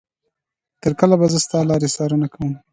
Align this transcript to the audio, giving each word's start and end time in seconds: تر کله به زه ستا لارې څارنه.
تر 0.81 0.91
کله 0.99 1.15
به 1.19 1.25
زه 1.31 1.37
ستا 1.45 1.59
لارې 1.69 1.89
څارنه. 1.95 2.27